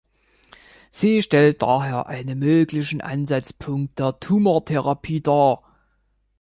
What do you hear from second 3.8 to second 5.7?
der Tumortherapie dar.